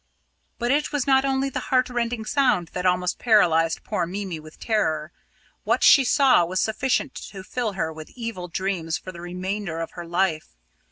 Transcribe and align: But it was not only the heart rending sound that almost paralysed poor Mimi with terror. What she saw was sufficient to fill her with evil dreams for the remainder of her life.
But 0.57 0.71
it 0.71 0.91
was 0.91 1.05
not 1.05 1.25
only 1.25 1.51
the 1.51 1.59
heart 1.69 1.87
rending 1.87 2.25
sound 2.25 2.69
that 2.69 2.87
almost 2.87 3.19
paralysed 3.19 3.83
poor 3.83 4.07
Mimi 4.07 4.39
with 4.39 4.59
terror. 4.59 5.11
What 5.63 5.83
she 5.83 6.03
saw 6.03 6.43
was 6.43 6.59
sufficient 6.59 7.13
to 7.13 7.43
fill 7.43 7.73
her 7.73 7.93
with 7.93 8.09
evil 8.15 8.47
dreams 8.47 8.97
for 8.97 9.11
the 9.11 9.21
remainder 9.21 9.79
of 9.79 9.91
her 9.91 10.07
life. 10.07 10.55